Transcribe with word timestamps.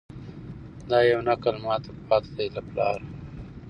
دا 0.89 0.99
یو 1.11 1.19
نکل 1.27 1.55
ماته 1.65 1.91
پاته 2.07 2.29
دی 2.37 2.47
له 2.55 2.61
پلاره 2.67 3.03